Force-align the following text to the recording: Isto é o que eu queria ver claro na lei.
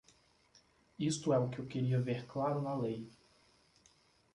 Isto 1.11 1.31
é 1.31 1.37
o 1.37 1.47
que 1.47 1.59
eu 1.59 1.67
queria 1.67 2.01
ver 2.01 2.25
claro 2.25 2.59
na 2.59 2.75
lei. 2.75 3.07